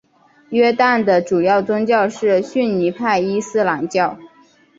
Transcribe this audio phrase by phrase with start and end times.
[0.49, 4.17] 约旦的主要宗教是逊尼派伊斯兰教。